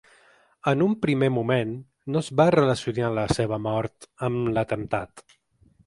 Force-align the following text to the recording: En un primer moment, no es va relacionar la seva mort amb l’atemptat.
En 0.71 0.79
un 0.85 0.95
primer 1.03 1.29
moment, 1.35 1.75
no 2.15 2.23
es 2.25 2.31
va 2.41 2.49
relacionar 2.57 3.13
la 3.19 3.29
seva 3.37 3.63
mort 3.69 4.13
amb 4.31 4.55
l’atemptat. 4.57 5.29